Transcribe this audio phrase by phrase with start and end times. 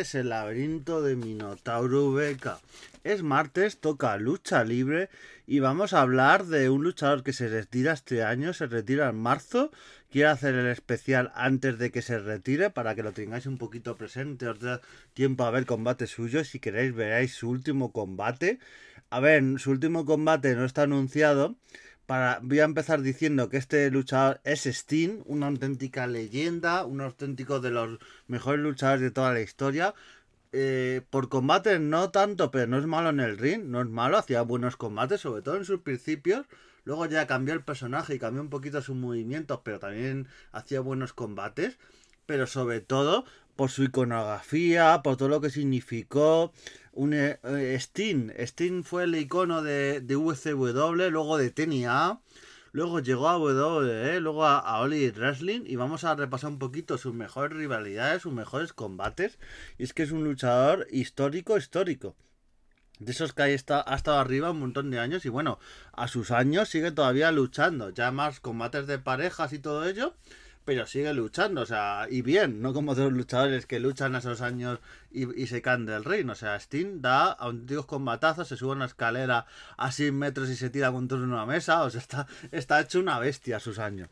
[0.00, 2.58] el laberinto de Minotauro Beca.
[3.04, 5.10] Es martes, toca lucha libre
[5.46, 9.16] y vamos a hablar de un luchador que se retira este año, se retira en
[9.16, 9.70] marzo.
[10.10, 13.98] Quiero hacer el especial antes de que se retire para que lo tengáis un poquito
[13.98, 14.80] presente, os da
[15.12, 16.44] tiempo a ver combate suyo.
[16.44, 18.58] Si queréis veráis su último combate.
[19.10, 21.56] A ver, su último combate no está anunciado,
[22.42, 27.70] voy a empezar diciendo que este luchador es Sting, una auténtica leyenda, un auténtico de
[27.70, 29.94] los mejores luchadores de toda la historia.
[30.52, 34.18] Eh, por combate no tanto, pero no es malo en el ring, no es malo,
[34.18, 36.46] hacía buenos combates, sobre todo en sus principios.
[36.84, 41.12] Luego ya cambió el personaje y cambió un poquito sus movimientos, pero también hacía buenos
[41.12, 41.78] combates.
[42.26, 46.52] Pero sobre todo por su iconografía, por todo lo que significó,
[46.92, 47.78] un eh.
[47.80, 52.20] Steam fue el icono de, de UCW, luego de TNA,
[52.72, 56.98] luego llegó a WWE, luego a, a Oli Wrestling y vamos a repasar un poquito
[56.98, 59.38] sus mejores rivalidades, sus mejores combates.
[59.78, 62.16] Y es que es un luchador histórico, histórico.
[62.98, 65.58] De esos que ha estado arriba un montón de años y bueno,
[65.92, 67.90] a sus años sigue todavía luchando.
[67.90, 70.14] Ya más combates de parejas y todo ello
[70.70, 74.40] pero sigue luchando, o sea, y bien, no como otros luchadores que luchan a esos
[74.40, 74.78] años
[75.10, 76.30] y, se caen del reino.
[76.30, 80.54] O sea, Sting da antiguos combatazos, se sube a una escalera a 100 metros y
[80.54, 84.10] se tira contra una mesa, o sea, está, hecho una bestia a sus años.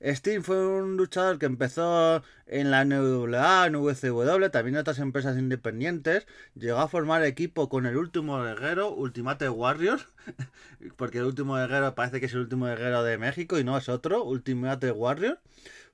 [0.00, 5.38] Sting fue un luchador que empezó en la NWA, en WCW, también en otras empresas
[5.38, 10.08] independientes, llegó a formar equipo con el último guerrero, Ultimate Warriors,
[10.96, 13.88] porque el último guerrero parece que es el último guerrero de México y no es
[13.88, 15.38] otro, Ultimate Warriors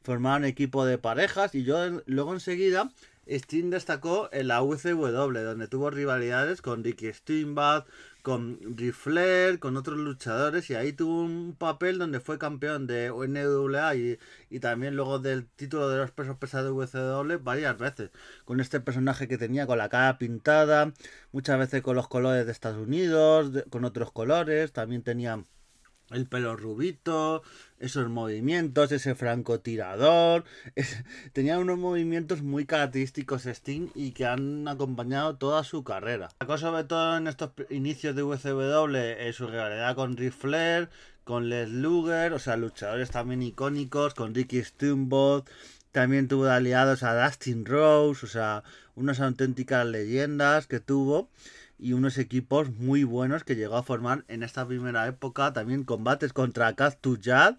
[0.07, 2.93] formaron equipo de parejas y yo luego enseguida
[3.27, 7.89] Sting destacó en la UCW, donde tuvo rivalidades con Ricky Steamboat,
[8.23, 13.97] con Rifler, con otros luchadores, y ahí tuvo un papel donde fue campeón de NWA
[13.97, 18.11] y, y también luego del título de los pesos pesados de UCW varias veces,
[18.45, 20.93] con este personaje que tenía con la cara pintada,
[21.33, 25.43] muchas veces con los colores de Estados Unidos, con otros colores, también tenía
[26.11, 27.43] el pelo rubito,
[27.79, 30.45] esos movimientos, ese francotirador.
[31.33, 36.29] tenía unos movimientos muy característicos Sting y que han acompañado toda su carrera.
[36.41, 40.89] La cosa sobre todo en estos inicios de UCW su rivalidad con Ric Flair,
[41.25, 45.49] con Les Luger, o sea, luchadores también icónicos, con Ricky Steamboat.
[45.91, 48.63] También tuvo aliados a Dustin Rose, o sea,
[48.95, 51.31] unas auténticas leyendas que tuvo
[51.79, 55.53] y unos equipos muy buenos que llegó a formar en esta primera época.
[55.53, 57.57] También combates contra Cactus Jad,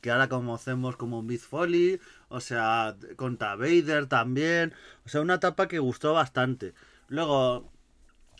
[0.00, 4.74] que ahora conocemos como Miss Foley, o sea, contra Vader también.
[5.06, 6.74] O sea, una etapa que gustó bastante.
[7.08, 7.70] Luego,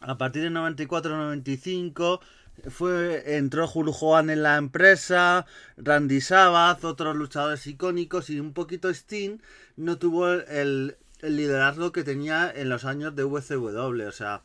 [0.01, 2.21] a partir de 94-95
[2.69, 9.39] fue entró Hogan en la empresa, Randy Savage, otros luchadores icónicos y un poquito Sting
[9.77, 14.43] no tuvo el, el liderazgo que tenía en los años de WCW, o sea,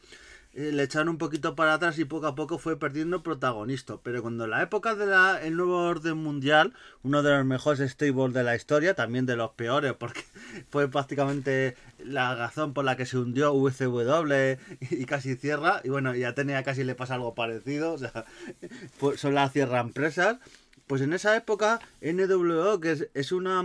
[0.58, 3.98] eh, le echaron un poquito para atrás y poco a poco fue perdiendo protagonista.
[4.02, 6.74] Pero cuando la época del nuevo orden mundial,
[7.04, 10.24] uno de los mejores stables de la historia, también de los peores, porque
[10.70, 14.58] fue prácticamente la razón por la que se hundió UCW
[14.92, 15.82] y casi cierra.
[15.84, 18.26] Y bueno, ya tenía casi le pasa algo parecido, o sea,
[19.18, 20.38] son las cierra empresas.
[20.88, 23.62] Pues en esa época, NWO, que es, es una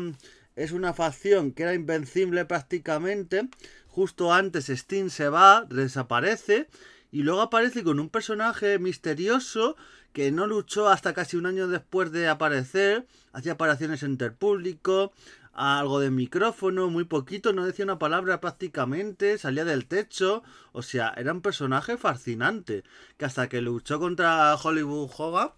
[0.62, 3.48] es una facción que era invencible prácticamente,
[3.90, 6.68] Justo antes Sting se va, desaparece
[7.10, 9.76] y luego aparece con un personaje misterioso
[10.12, 15.12] que no luchó hasta casi un año después de aparecer, hacía apariciones entre el público,
[15.52, 21.12] algo de micrófono, muy poquito, no decía una palabra prácticamente, salía del techo, o sea,
[21.16, 22.84] era un personaje fascinante,
[23.16, 25.50] que hasta que luchó contra Hollywood Hogan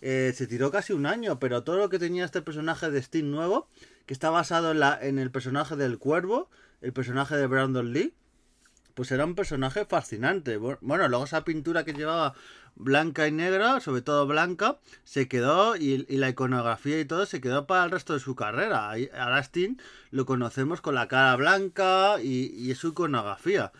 [0.00, 3.30] eh, se tiró casi un año, pero todo lo que tenía este personaje de Sting
[3.30, 3.68] nuevo,
[4.06, 6.50] que está basado en, la, en el personaje del cuervo,
[6.80, 8.14] el personaje de Brandon Lee,
[8.94, 10.56] pues era un personaje fascinante.
[10.56, 12.34] Bueno, luego esa pintura que llevaba
[12.74, 17.66] blanca y negra, sobre todo blanca, se quedó y, la iconografía y todo se quedó
[17.66, 18.90] para el resto de su carrera.
[18.90, 19.80] A Rastin
[20.10, 23.72] lo conocemos con la cara blanca y, y su iconografía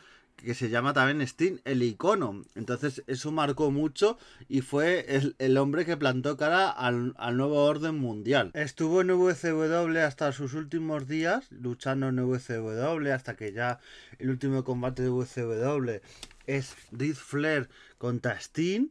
[0.44, 2.44] que se llama también Sting, el icono.
[2.55, 4.19] Entonces eso marcó mucho
[4.49, 5.06] y fue
[5.38, 8.50] el, hombre que plantó cara al, nuevo orden mundial.
[8.55, 13.81] Estuvo en WCW hasta sus últimos días, luchando en WCW, hasta que ya
[14.19, 16.00] el último combate de WCW
[16.46, 17.69] es Ric Flair
[17.99, 18.88] contra Sting.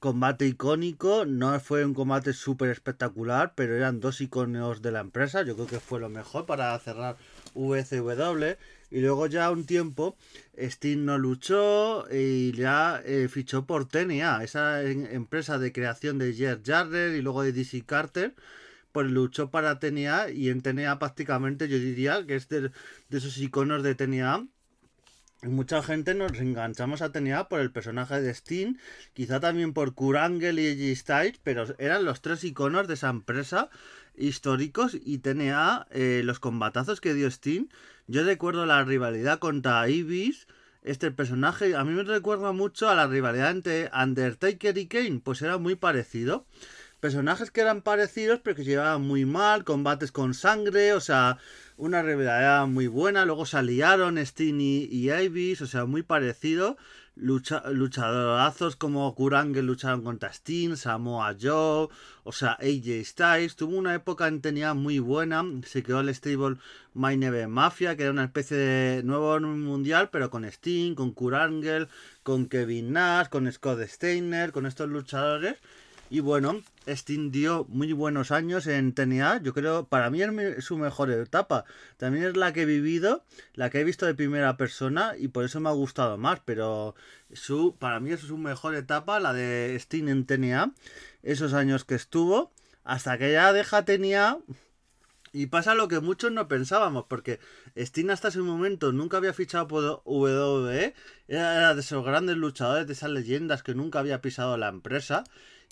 [0.00, 5.42] Combate icónico, no fue un combate súper espectacular, pero eran dos iconos de la empresa.
[5.42, 7.16] Yo creo que fue lo mejor para cerrar
[7.54, 8.56] WCW.
[8.90, 10.16] Y luego ya un tiempo,
[10.56, 16.60] Sting no luchó y ya eh, fichó por TNA, esa empresa de creación de Jeff
[16.64, 18.34] Jarrett y luego de DC Carter.
[18.92, 22.70] Pues luchó para TNA y en TNA prácticamente yo diría que es de,
[23.10, 24.46] esos iconos de TNA
[25.44, 28.76] mucha gente nos enganchamos a TNA por el personaje de Sting,
[29.12, 33.70] quizá también por Kurangel y G Styles, pero eran los tres iconos de esa empresa
[34.16, 37.66] históricos y TNA, eh, los combatazos que dio Sting.
[38.06, 40.46] Yo recuerdo la rivalidad contra Ibis.
[40.82, 45.40] Este personaje a mí me recuerda mucho a la rivalidad entre Undertaker y Kane, pues
[45.42, 46.46] era muy parecido.
[47.04, 51.36] Personajes que eran parecidos pero que llevaban muy mal, combates con sangre, o sea,
[51.76, 53.26] una rivalidad muy buena.
[53.26, 56.78] Luego se aliaron Sting y, Ibis, o sea, muy parecido.
[57.14, 61.88] Lucha, luchadorazos como Kurangel lucharon contra Sting, Samoa Joe,
[62.22, 63.56] o sea, AJ Styles.
[63.56, 65.44] Tuvo una época en tenía muy buena.
[65.66, 66.56] Se quedó el stable
[66.94, 71.88] My Neve Mafia, que era una especie de nuevo mundial, pero con Sting, con Kurangel,
[72.22, 75.56] con Kevin Nash, con Scott Steiner, con estos luchadores.
[76.14, 79.42] Y bueno, Sting dio muy buenos años en TNA.
[79.42, 81.64] Yo creo, para mí es su mejor etapa.
[81.96, 83.24] También es la que he vivido,
[83.54, 86.38] la que he visto de primera persona y por eso me ha gustado más.
[86.44, 86.94] Pero
[87.32, 90.72] su, para mí es su mejor etapa, la de Sting en TNA.
[91.24, 92.52] Esos años que estuvo,
[92.84, 94.38] hasta que ya deja TNA.
[95.32, 97.40] Y pasa lo que muchos no pensábamos, porque
[97.74, 100.94] Sting hasta ese momento nunca había fichado por WWE,
[101.26, 105.24] era de esos grandes luchadores, de esas leyendas que nunca había pisado la empresa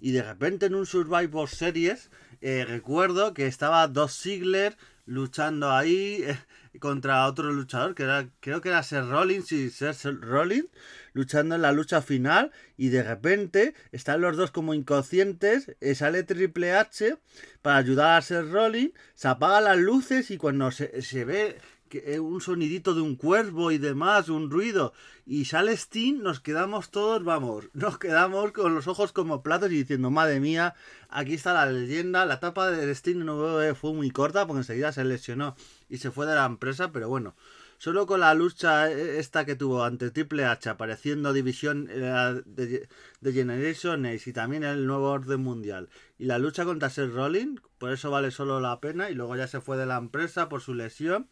[0.02, 2.10] y de repente en un Survivor Series
[2.40, 4.76] eh, recuerdo que estaba Dos Ziggler
[5.06, 6.36] luchando ahí eh,
[6.80, 10.66] contra otro luchador que era creo que era Seth Rollins y Seth Rollins
[11.12, 16.24] luchando en la lucha final y de repente están los dos como inconscientes eh, sale
[16.24, 17.16] Triple H
[17.62, 21.58] para ayudar a Seth Rollins se apagan las luces y cuando se, se ve
[21.94, 24.92] eh, un sonidito de un cuervo y demás, un ruido,
[25.26, 29.76] y sale Steam, nos quedamos todos, vamos, nos quedamos con los ojos como platos y
[29.76, 30.74] diciendo, madre mía,
[31.08, 35.04] aquí está la leyenda, la etapa de Steam no fue muy corta porque enseguida se
[35.04, 35.56] lesionó
[35.88, 37.34] y se fue de la empresa, pero bueno,
[37.82, 42.88] solo con la lucha eh, esta que tuvo ante Triple H apareciendo división eh, de,
[43.20, 45.88] de Generation Ace y también el nuevo orden mundial.
[46.16, 49.48] Y la lucha contra Seth Rollins, por eso vale solo la pena y luego ya
[49.48, 51.26] se fue de la empresa por su lesión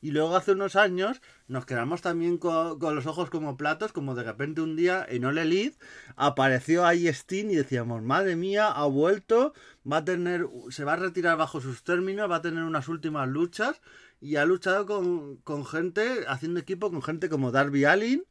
[0.00, 4.24] y luego hace unos años nos quedamos también con, los ojos como platos, como de
[4.24, 5.76] repente un día en Ole Elite
[6.16, 9.52] apareció ahí Steam y decíamos, madre mía, ha vuelto,
[9.90, 13.28] va a tener, se va a retirar bajo sus términos, va a tener unas últimas
[13.28, 13.80] luchas
[14.20, 18.24] y ha luchado con, con gente, haciendo equipo con gente como Darby Allin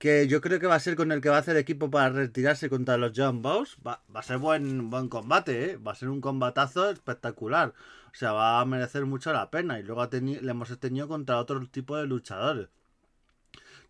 [0.00, 2.08] que yo creo que va a ser con el que va a hacer equipo para
[2.08, 3.76] retirarse contra los John Bows.
[3.86, 5.76] Va, va, a ser buen, buen combate, ¿eh?
[5.76, 7.74] va a ser un combatazo espectacular.
[8.06, 9.78] O sea, va a merecer mucho la pena.
[9.78, 12.68] Y luego le hemos tenido contra otro tipo de luchadores.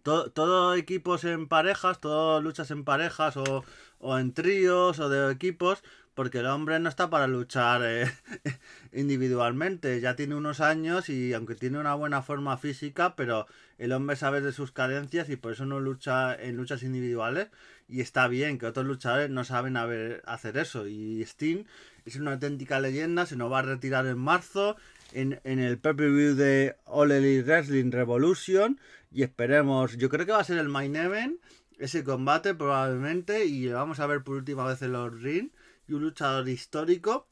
[0.03, 3.65] Todo, todo, equipos en parejas, todo luchas en parejas o,
[4.01, 5.83] o en tríos o de equipos,
[6.15, 8.11] porque el hombre no está para luchar eh,
[8.93, 13.47] individualmente, ya tiene unos años y aunque tiene una buena forma física, pero
[13.79, 17.49] el hombre sabe de sus carencias y por eso no lucha en luchas individuales.
[17.89, 20.87] Y está bien que otros luchadores no saben hacer eso.
[20.87, 21.65] Y Sting
[22.05, 24.77] es una auténtica leyenda, se nos va a retirar en marzo
[25.13, 28.79] en, en el pay-per-view de All Elite Wrestling Revolution
[29.13, 31.41] y esperemos, yo creo que va a ser el main event
[31.81, 35.49] ese combate probablemente y vamos a ver por última vez los ring
[35.89, 37.27] y un luchador histórico.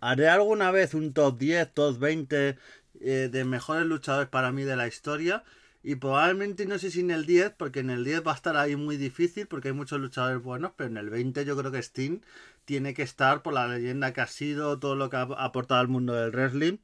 [0.00, 2.58] Haré alguna vez un top 10, top 20
[3.00, 5.44] eh, de mejores luchadores para mí de la historia.
[5.84, 8.56] Y probablemente no sé si en el 10, porque en el 10 va a estar
[8.56, 11.82] ahí muy difícil, porque hay muchos luchadores buenos, pero en el 20 yo creo que
[11.82, 12.20] Sting
[12.64, 15.88] tiene que estar por la leyenda que ha sido, todo lo que ha aportado al
[15.88, 16.78] mundo del wrestling,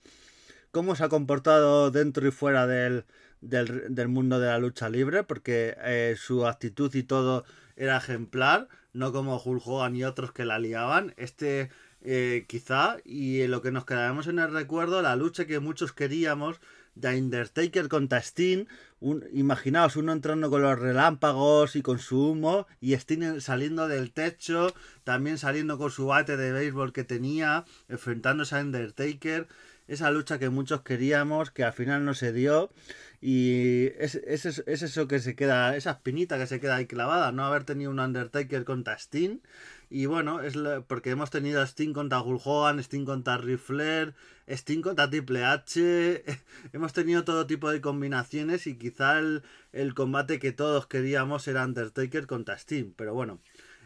[0.70, 3.04] cómo se ha comportado dentro y fuera del,
[3.40, 7.44] del, mundo de la lucha libre, porque eh, su actitud y todo
[7.76, 11.14] era ejemplar, no como Hulk Hogan y otros que la liaban.
[11.16, 11.70] Este
[12.00, 16.60] eh, quizá, y lo que nos quedaremos en el recuerdo, la lucha que muchos queríamos
[16.94, 18.66] de Undertaker contra Sting.
[19.00, 24.12] Un, imaginaos uno entrando con los relámpagos y con su humo, y Sting saliendo del
[24.12, 24.72] techo,
[25.04, 29.48] también saliendo con su bate de béisbol que tenía, enfrentándose a Undertaker.
[29.88, 32.70] Esa lucha que muchos queríamos, que al final no se dio.
[33.20, 37.32] Y es, es, es, eso que se queda, esa espinita que se queda ahí clavada,
[37.32, 39.40] no haber tenido un Undertaker contra Sting.
[39.90, 40.54] Y bueno, es
[40.86, 44.14] porque hemos tenido Sting contra Hulk Hogan, contra Ric Flair,
[44.46, 46.24] Sting contra Triple H.
[46.72, 49.42] hemos tenido todo tipo de combinaciones y quizá el,
[49.72, 52.92] el combate que todos queríamos era Undertaker contra Sting.
[52.96, 53.40] Pero bueno,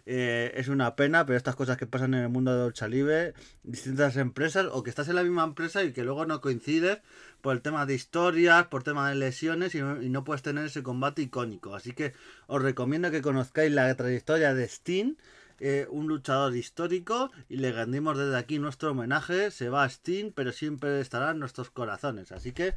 [0.04, 3.34] eh, es una pena, pero estas cosas que pasan en el mundo de lucha libre,
[3.62, 6.98] distintas empresas, o que estás en la misma empresa y que luego no coincides
[7.40, 11.22] por el tema de historias, por tema de lesiones y no, puedes tener ese combate
[11.22, 11.74] icónico.
[11.74, 12.14] Así que
[12.46, 15.14] os recomiendo que conozcáis la trayectoria de Sting.
[15.60, 19.50] eh, un luchador histórico y le rendimos desde aquí nuestro homenaje.
[19.52, 22.32] Se va a Sting, pero siempre estará en nuestros corazones.
[22.32, 22.74] Así que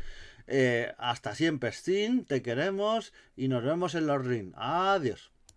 [0.48, 4.53] eh, hasta siempre, Sting, te queremos y nos vemos en los ring.
[4.55, 5.35] Adiós.